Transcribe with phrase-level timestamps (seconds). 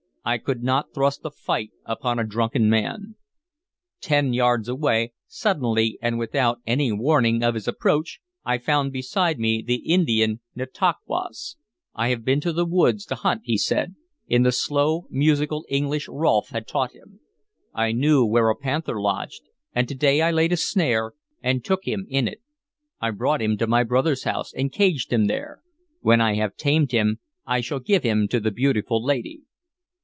[0.23, 3.15] I could not thrust a fight upon a drunken man.
[4.01, 9.63] Ten yards away, suddenly and without any warning of his approach, I found beside me
[9.65, 11.55] the Indian Nantauquas.
[11.95, 13.95] "I have been to the woods to hunt," he said,
[14.27, 17.19] in the slow musical English Rolfe had taught him.
[17.73, 19.41] "I knew where a panther lodged,
[19.73, 22.41] and to day I laid a snare, and took him in it.
[22.99, 25.61] I brought him to my brother's house, and caged him there.
[26.01, 29.41] When I have tamed him, I shall give him to the beautiful lady."